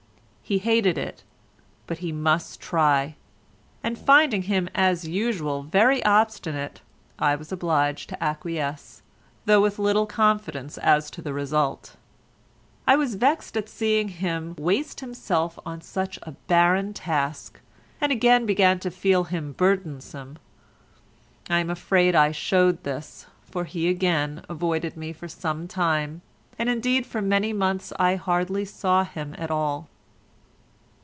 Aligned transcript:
He 0.43 0.57
hated 0.57 0.97
it, 0.97 1.23
but 1.87 1.99
he 1.99 2.11
must 2.11 2.59
try; 2.59 3.15
and 3.81 3.97
finding 3.97 4.41
him 4.41 4.67
as 4.75 5.07
usual 5.07 5.63
very 5.63 6.03
obstinate 6.03 6.81
I 7.17 7.37
was 7.37 7.53
obliged 7.53 8.09
to 8.09 8.21
acquiesce, 8.21 9.01
though 9.45 9.61
with 9.61 9.79
little 9.79 10.05
confidence 10.05 10.77
as 10.79 11.09
to 11.11 11.21
the 11.21 11.31
result. 11.31 11.95
I 12.85 12.97
was 12.97 13.15
vexed 13.15 13.55
at 13.55 13.69
seeing 13.69 14.09
him 14.09 14.55
waste 14.57 14.99
himself 14.99 15.57
upon 15.57 15.79
such 15.83 16.19
a 16.23 16.31
barren 16.47 16.93
task, 16.93 17.61
and 18.01 18.11
again 18.11 18.45
began 18.45 18.77
to 18.81 18.91
feel 18.91 19.23
him 19.23 19.53
burdensome. 19.53 20.37
I 21.49 21.59
am 21.59 21.69
afraid 21.69 22.13
I 22.13 22.33
showed 22.33 22.83
this, 22.83 23.25
for 23.49 23.63
he 23.63 23.87
again 23.87 24.43
avoided 24.49 24.97
me 24.97 25.13
for 25.13 25.29
some 25.29 25.69
time, 25.69 26.21
and, 26.59 26.67
indeed, 26.67 27.05
for 27.05 27.21
many 27.21 27.53
months 27.53 27.93
I 27.97 28.15
hardly 28.17 28.65
saw 28.65 29.05
him 29.05 29.33
at 29.37 29.49
all. 29.49 29.87